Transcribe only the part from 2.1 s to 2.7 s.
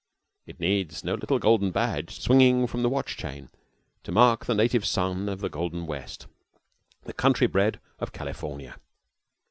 swinging